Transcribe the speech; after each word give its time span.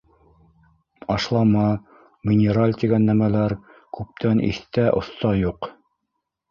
Ашлама, 1.15 1.67
минераль 2.31 2.75
тигән 2.85 3.07
нәмәләр 3.11 3.59
күптән 3.99 4.45
иҫтә-оҫта 4.53 5.41
юҡ. 5.45 5.75